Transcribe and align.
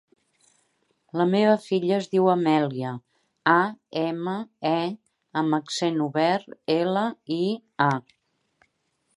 La 1.19 1.25
meva 1.33 1.57
filla 1.65 1.91
es 1.97 2.07
diu 2.15 2.29
Amèlia: 2.33 2.93
a, 3.55 3.59
ema, 4.05 4.35
e 4.71 4.79
amb 5.43 5.59
accent 5.59 6.03
obert, 6.07 6.51
ela, 6.81 7.05
i, 7.41 7.43
a. 7.93 8.69